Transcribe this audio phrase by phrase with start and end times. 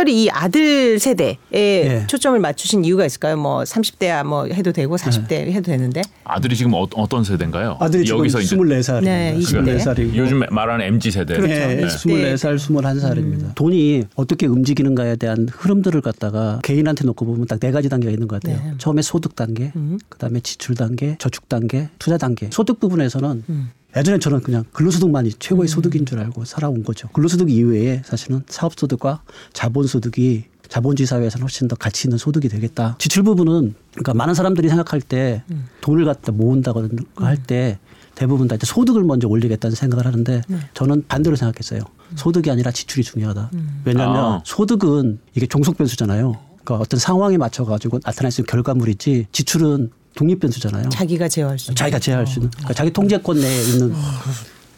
[0.00, 2.04] 특별히 이 아들 세대에 예.
[2.06, 3.36] 초점을 맞추신 이유가 있을까요?
[3.36, 5.52] 뭐 30대야 뭐 해도 되고 40대 네.
[5.52, 7.76] 해도 되는데 아들이 지금 어, 떤 세대인가요?
[7.80, 9.04] 아들이 여기서 지금 24살.
[9.04, 11.34] 네, 24살이고 요즘 말하는 MZ 세대.
[11.36, 11.54] 그렇죠.
[11.54, 13.42] 네, 24살, 21살입니다.
[13.42, 13.52] 음.
[13.54, 18.40] 돈이 어떻게 움직이는가에 대한 흐름들을 갖다가 개인한테 놓고 보면 딱 네 가지 단계가 있는 것
[18.40, 18.58] 같아요.
[18.64, 18.74] 네.
[18.78, 19.98] 처음에 소득 단계, 음.
[20.08, 22.48] 그다음에 지출 단계, 저축 단계, 투자 단계.
[22.50, 23.70] 소득 부분에서는 음.
[23.96, 25.68] 예전에 저는 그냥 근로소득만이 최고의 음.
[25.68, 27.08] 소득인 줄 알고 살아온 거죠.
[27.08, 29.22] 근로소득 이외에 사실은 사업소득과
[29.52, 32.94] 자본소득이 자본주의 사회에서는 훨씬 더 가치 있는 소득이 되겠다.
[32.98, 35.66] 지출 부분은 그러니까 많은 사람들이 생각할 때 음.
[35.80, 36.98] 돈을 갖다 모은다고 음.
[37.16, 37.78] 할때
[38.14, 40.58] 대부분 다 이제 소득을 먼저 올리겠다는 생각을 하는데 네.
[40.74, 41.80] 저는 반대로 생각했어요.
[41.80, 42.16] 음.
[42.16, 43.50] 소득이 아니라 지출이 중요하다.
[43.54, 43.82] 음.
[43.84, 44.42] 왜냐하면 아.
[44.44, 46.36] 소득은 이게 종속 변수잖아요.
[46.62, 50.88] 그러니까 어떤 상황에 맞춰 가지고 나타날 수 있는 결과물이지 지출은 독립 변수잖아요.
[50.90, 51.76] 자기가 제어할 수 있는.
[51.76, 52.50] 자기가 제어할 수 있는.
[52.50, 53.94] 그러니까 자기 통제권 내에 있는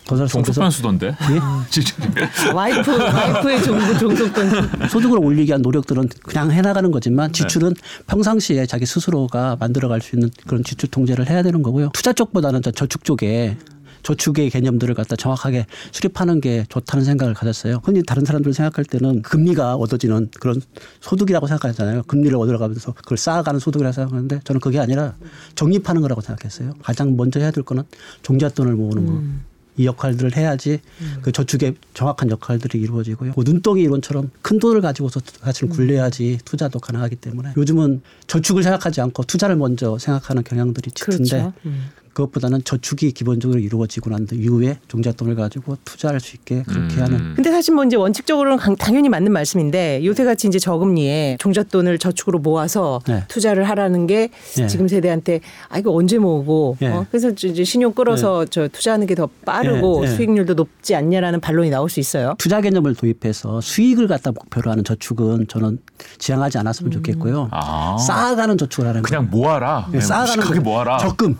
[0.04, 1.06] 종속 변수던데.
[1.08, 2.50] 예?
[2.52, 4.88] 와이프 와이프의 종속 종속 변수.
[4.90, 7.32] 소득을 올리기 위한 노력들은 그냥 해나가는 거지만 네.
[7.32, 7.80] 지출은 네.
[8.06, 11.90] 평상시에 자기 스스로가 만들어갈 수 있는 그런 지출 통제를 해야 되는 거고요.
[11.92, 13.56] 투자 쪽보다는 저축 쪽에
[14.02, 17.80] 저축의 개념들을 갖다 정확하게 수립하는 게 좋다는 생각을 가졌어요.
[17.84, 20.60] 흔히 다른 사람들 생각할 때는 금리가 얻어지는 그런
[21.00, 22.02] 소득이라고 생각하잖아요.
[22.04, 25.14] 금리를 얻어가면서 그걸 쌓아가는 소득이라고 생각하는데 저는 그게 아니라
[25.54, 26.74] 적립하는 거라고 생각했어요.
[26.82, 27.84] 가장 먼저 해야 될 거는
[28.22, 29.12] 종잣돈을 모으는 거.
[29.12, 29.44] 음.
[29.76, 31.16] 이 역할들을 해야지 음.
[31.22, 33.32] 그 저축의 정확한 역할들이 이루어지고요.
[33.34, 35.68] 뭐 눈덩이 이론처럼 큰 돈을 가지고서 사실 음.
[35.70, 41.52] 굴려야지 투자도 가능하기 때문에 요즘은 저축을 생각하지 않고 투자를 먼저 생각하는 경향들이 짙은데 그렇죠.
[41.64, 41.86] 음.
[42.12, 47.02] 그것보다는 저축이 기본적으로 이루어지고 난 이후에 종잣돈을 가지고 투자할 수 있게 그렇게 음.
[47.02, 47.34] 하는.
[47.34, 53.24] 근데 사실 뭐 이제 원칙적으로는 당연히 맞는 말씀인데 요새같이 이제 저금리에 종잣돈을 저축으로 모아서 네.
[53.28, 54.66] 투자를 하라는 게 네.
[54.66, 56.88] 지금 세대한테 아 이거 언제 모으고 네.
[56.88, 57.06] 어?
[57.10, 58.50] 그래서 이제 신용 끌어서 네.
[58.50, 60.08] 저 투자하는 게 더 빠르고 네.
[60.08, 60.16] 네.
[60.16, 62.34] 수익률도 높지 않냐라는 반론이 나올 수 있어요.
[62.38, 65.78] 투자 개념을 도입해서 수익을 갖다 목표로 하는 저축은 저는
[66.18, 66.92] 지향하지 않았으면 음.
[66.92, 67.48] 좋겠고요.
[67.52, 67.98] 아.
[67.98, 69.86] 쌓아가는 저축을 하는 그냥 모아라.
[70.00, 70.96] 쌓아가는 모아라.
[70.98, 71.36] 적금.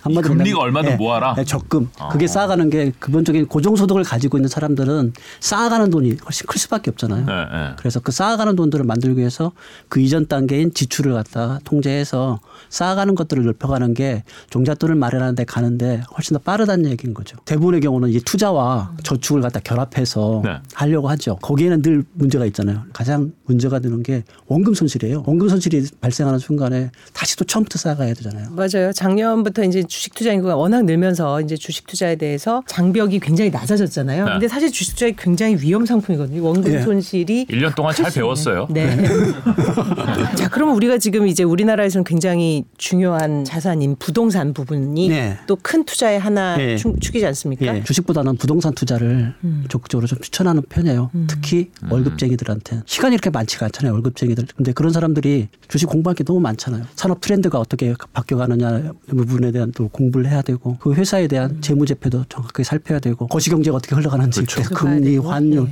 [0.00, 1.34] 한마디로 금리가 얼마든 네, 모아라.
[1.34, 1.88] 네, 적금.
[1.98, 2.08] 어.
[2.08, 7.24] 그게 쌓아가는 게 기본적인 고정소득을 가지고 있는 사람들은 쌓아가는 돈이 훨씬 클 수밖에 없잖아요.
[7.26, 7.70] 네, 네.
[7.76, 9.52] 그래서 그 쌓아가는 돈들을 만들기 위해서
[9.88, 16.36] 그 이전 단계인 지출을 갖다가 통제해서 쌓아가는 것들을 넓혀가는 게 종잣돈을 마련하는 데 가는데 훨씬
[16.36, 17.36] 더 빠르다는 얘기인 거죠.
[17.44, 20.58] 대부분의 경우는 이 투자와 저축을 갖다 결합해서 네.
[20.74, 21.36] 하려고 하죠.
[21.36, 22.82] 거기에는 늘 문제가 있잖아요.
[22.92, 25.24] 가장 문제가 되는 게 원금 손실이에요.
[25.26, 28.50] 원금 손실이 발생하는 순간에 다시 또 처음부터 쌓아가야 되잖아요.
[28.50, 28.92] 맞아요.
[28.92, 34.24] 작년부터 이제 주식 투자 인구가 워낙 늘면서 이제 주식 투자에 대해서 장벽이 굉장히 낮아졌잖아요.
[34.26, 34.30] 네.
[34.30, 36.40] 근데 사실 주식 투자가 굉장히 위험 상품이거든요.
[36.40, 36.82] 원금 네.
[36.82, 38.68] 손실이 1년 동안 잘 배웠어요.
[38.70, 38.94] 네.
[38.94, 39.08] 네.
[40.38, 45.36] 자, 그러면 우리가 지금 이제 우리나라에서는 굉장히 중요한 자산인 부동산 부분이 네.
[45.48, 46.76] 또큰 투자의 하나 네.
[46.76, 47.72] 축이지 않습니까?
[47.72, 47.82] 네.
[47.82, 49.64] 주식보다는 부동산 투자를 음.
[49.68, 51.10] 적극적으로 좀 추천하는 편이에요.
[51.12, 51.26] 음.
[51.28, 51.90] 특히 음.
[51.90, 53.94] 월급쟁이들한테 시간이 이렇게 많지가 않잖아요.
[53.94, 54.46] 월급쟁이들.
[54.56, 56.84] 근데 그런 사람들이 주식 공부할 게 너무 많잖아요.
[56.94, 61.60] 산업 트렌드가 어떻게 바뀌어가느냐 부분에 대한 또 공부를 해야 되고 그 회사에 대한 음.
[61.60, 64.74] 재무제표도 정확하게 살펴야 되고 거시경제가 어떻게 흘러가는지 그렇죠.
[64.74, 65.70] 금리, 환율 네.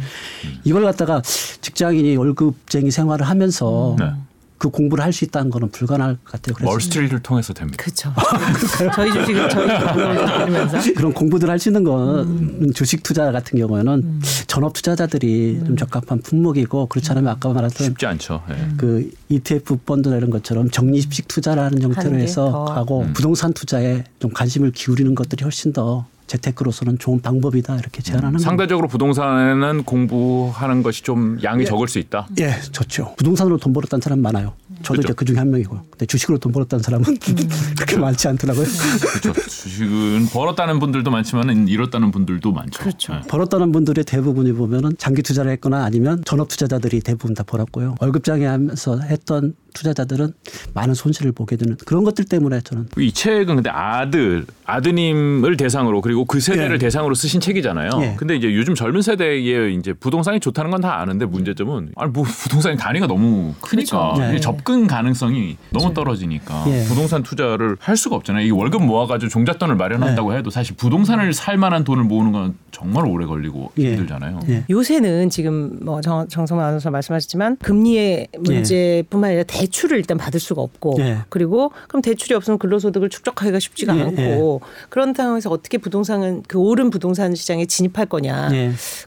[0.62, 3.96] 이걸 갖다가 직장인이 월급쟁이 생활을 하면서 음.
[3.96, 4.12] 네.
[4.58, 6.54] 그 공부를 할 수 있다는 거는 불가능할 것 같아요.
[6.54, 7.82] 그래서 월스트리트를 통해서 됩니다.
[7.82, 8.12] 그렇죠.
[8.94, 12.72] 저희 주식을 저희 들으면서 그런 공부들 할 수 있는 건 음.
[12.74, 14.20] 주식 투자 같은 경우에는 음.
[14.46, 15.66] 전업 투자자들이 음.
[15.66, 18.42] 좀 적합한 품목이고 그렇지 않으면 아까 말했던 쉽지 않죠.
[18.48, 18.56] 네.
[18.76, 23.12] 그 ETF 펀드나 이런 것처럼 적립식 투자라는 형태로 해서 가고 음.
[23.14, 28.88] 부동산 투자에 좀 관심을 기울이는 것들이 훨씬 더 재테크로서는 좋은 방법이다 이렇게 제안하는 음, 상대적으로
[28.88, 32.28] 부동산에는 공부하는 것이 좀 양이 예, 적을 수 있다.
[32.40, 33.14] 예, 좋죠.
[33.16, 34.54] 부동산으로 돈 벌었다는 사람 많아요.
[34.82, 35.00] 저도 그렇죠.
[35.02, 35.78] 이제 그 중에 한 명이고.
[35.90, 37.16] 근데 주식으로 돈 벌었다는 사람은 음.
[37.76, 38.64] 그렇게 많지 않더라고요.
[38.64, 39.32] 그렇죠.
[39.48, 42.78] 주식은 벌었다는 분들도 많지만 잃었다는 분들도 많죠.
[42.80, 43.14] 그렇죠.
[43.14, 43.20] 네.
[43.28, 47.94] 벌었다는 분들의 대부분이 보면은 장기 투자를 했거나 아니면 전업 투자자들이 대부분 다 벌었고요.
[48.00, 50.32] 월급장에 하면서 했던 투자자들은
[50.74, 56.24] 많은 손실을 보게 되는 그런 것들 때문에 저는 이 책은 근데 아들 아드님을 대상으로 그리고
[56.24, 56.78] 그 세대를 예.
[56.78, 57.90] 대상으로 쓰신 책이잖아요.
[58.00, 58.14] 예.
[58.16, 62.76] 근데 이제 요즘 젊은 세대에 이제 부동산이 좋다는 건 다 아는데 문제점은 아니 뭐 부동산이
[62.76, 64.34] 단위가 너무 크니까 그렇죠.
[64.34, 64.40] 예.
[64.40, 66.84] 접근 가능성이 너무 떨어지니까 예.
[66.86, 68.44] 부동산 투자를 할 수가 없잖아요.
[68.46, 70.38] 이 월급 모아가지고 종잣돈을 마련한다고 예.
[70.38, 73.92] 해도 사실 부동산을 살 만한 돈을 모으는 건 정말 오래 걸리고 예.
[73.92, 74.40] 힘들잖아요.
[74.68, 80.62] 요새는 지금 뭐 정, 정성만 아나운서 말씀하셨지만 금리의 문제뿐만 아니라 대 대출을 일단 받을 수가
[80.62, 81.18] 없고 네.
[81.28, 84.02] 그리고 그럼 대출이 없으면 근로소득을 축적하기가 쉽지가 네.
[84.02, 88.50] 않고 그런 상황에서 어떻게 부동산은 그 오른 부동산 시장에 진입할 거냐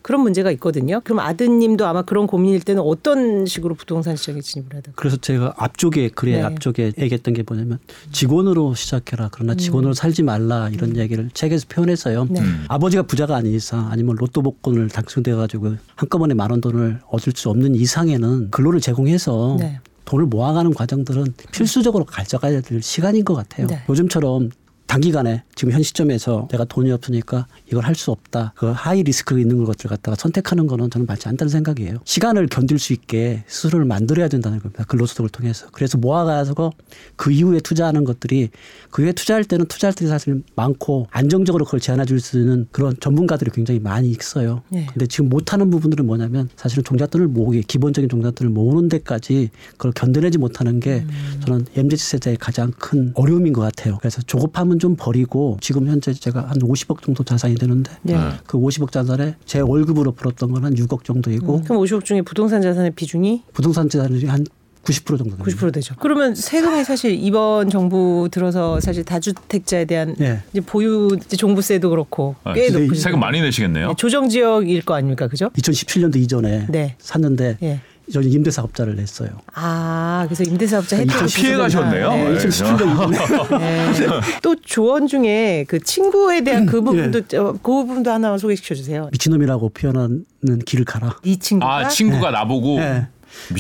[0.02, 1.02] 그런 문제가 있거든요.
[1.04, 4.92] 그럼 아드님도 아마 그런 고민일 때는 어떤 식으로 부동산 시장에 진입을 하다.
[4.96, 6.42] 그래서 제가 앞쪽에 글에 네.
[6.42, 7.80] 앞쪽에 얘기했던 게 뭐냐면
[8.12, 9.30] 직원으로 시작해라.
[9.32, 9.58] 그러나 음.
[9.58, 10.98] 직원으로 살지 말라 이런 음.
[10.98, 12.28] 얘기를 책에서 표현했어요.
[12.30, 12.42] 네.
[12.42, 12.66] 음.
[12.68, 17.76] 아버지가 부자가 아닌 이상 아니면 로또 복권을 당첨돼 가지고 한꺼번에 많은 돈을 얻을 수 없는
[17.76, 19.80] 이상에는 근로를 제공해서 네.
[20.10, 23.68] 돈을 모아가는 과정들은 필수적으로 가져가야 될 시간인 것 같아요.
[23.68, 23.84] 네.
[23.88, 24.50] 요즘처럼
[24.90, 28.54] 단기간에 지금 현 시점에서 내가 돈이 없으니까 이걸 할 수 없다.
[28.56, 31.98] 그 high risk 있는 것들 갖다가 선택하는 거는 저는 맞지 않다는 생각이에요.
[32.06, 34.86] 시간을 견딜 수 있게 스스로를 만들어야 된다는 겁니다.
[34.86, 35.68] 근로소득을 통해서.
[35.74, 36.72] 그래서 모아가서
[37.18, 38.50] 그 이후에 투자하는 것들이
[38.90, 42.96] 그 이후에 투자할 때는 투자할 때 사실 많고 안정적으로 그걸 제한해 줄 수 있는 그런
[43.00, 44.62] 전문가들이 굉장히 많이 있어요.
[44.70, 44.86] 네.
[44.92, 50.80] 근데 지금 못하는 부분들은 뭐냐면 사실은 종잣돈을 모으기 기본적인 종잣돈을 모으는 데까지 그걸 견뎌내지 못하는
[50.80, 51.42] 게 음.
[51.46, 53.98] 저는 MZ 세대의 가장 큰 어려움인 것 같아요.
[54.00, 58.18] 그래서 조급함은 좀 버리고 지금 현재 제가 한 50억 정도 자산이 되는데 네.
[58.48, 62.62] 그 50억 자산에 제 월급으로 벌었던 건 한 6억 정도이고 음, 그럼 50억 중에 부동산
[62.62, 65.38] 자산의 비중이 부동산 자산이 한90% 정도.
[65.38, 65.96] 90% 되죠.
[66.00, 70.40] 그러면 세금이 사실 이번 정부 들어서 사실 다주택자에 대한 네.
[70.52, 73.88] 이제 보유 이제 종부세도 그렇고 아, 꽤 높은 세금 많이 내시겠네요.
[73.90, 75.50] 네, 조정 지역일 거 아닙니까, 그죠?
[75.56, 76.96] 2017년도 이전에 네.
[77.00, 77.82] 샀는데 네.
[78.12, 79.30] 저는 임대사업자를 냈어요.
[79.54, 82.12] 아, 그래서 임대사업자 혜택 피해 가셨네요.
[82.12, 82.34] 네.
[82.36, 83.94] 2017년 네.
[84.42, 87.38] 또 조언 중에 그 친구에 대한 그 부분도 네.
[87.38, 89.10] 그 부분도 하나 소개시켜 주세요.
[89.12, 90.26] 미친놈이라고 표현하는
[90.66, 91.18] 길을 가라.
[91.24, 92.32] 이 친구가 아, 친구가 네.
[92.32, 93.08] 나보고 네.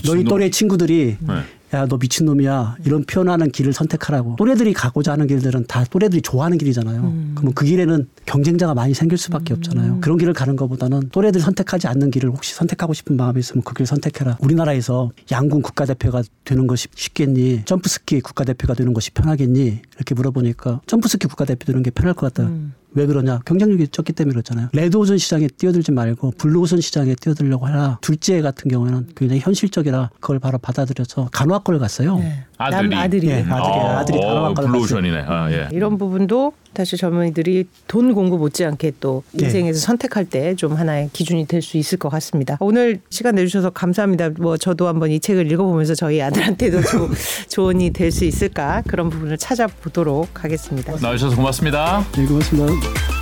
[0.05, 1.33] 너희 또래 친구들이 네.
[1.73, 2.77] 야 너 미친놈이야.
[2.85, 4.35] 이런 표현하는 길을 선택하라고.
[4.37, 7.01] 또래들이 가고자 하는 길들은 다 또래들이 좋아하는 길이잖아요.
[7.01, 7.31] 음.
[7.35, 9.57] 그러면 그 길에는 경쟁자가 많이 생길 수밖에 음.
[9.57, 9.99] 없잖아요.
[10.01, 13.85] 그런 길을 가는 것보다는 또래들이 선택하지 않는 길을 혹시 선택하고 싶은 마음이 있으면 그 길을
[13.85, 14.37] 선택해라.
[14.41, 17.63] 우리나라에서 양궁 국가대표가 되는 것이 쉽겠니?
[17.65, 19.81] 점프스키 국가대표가 되는 것이 편하겠니?
[19.95, 22.49] 이렇게 물어보니까 점프스키 국가대표 되는 게 편할 것 같다.
[22.49, 22.73] 음.
[22.93, 23.39] 왜 그러냐?
[23.45, 24.69] 경쟁력이 적기 때문에 그렇잖아요.
[24.73, 27.99] 레드오션 시장에 뛰어들지 말고 블루오션 시장에 뛰어들려고 하라.
[28.01, 32.17] 둘째 같은 경우에는 굉장히 현실적이라 그걸 바로 받아들여서 간호학과를 갔어요.
[32.17, 32.45] 네.
[32.57, 35.23] 아들이 아들이 예, 아들이 아, 아들이 간호학과를 블루오션이네.
[35.27, 35.67] 아, 예.
[35.71, 39.45] 이런 부분도 사실 젊은이들이 돈 공부 못지않게 또 네.
[39.45, 39.85] 인생에서 네.
[39.85, 42.57] 선택할 때 좀 하나의 기준이 될 수 있을 것 같습니다.
[42.59, 44.29] 오늘 시간 내주셔서 감사합니다.
[44.39, 47.09] 뭐 저도 한번 이 책을 읽어보면서 저희 아들한테도 조,
[47.49, 50.95] 조언이 될 수 있을까 그런 부분을 찾아보도록 하겠습니다.
[51.01, 52.05] 나와주셔서 고맙습니다.
[52.15, 53.18] 네, 고맙습니다.